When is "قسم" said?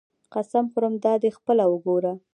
0.33-0.65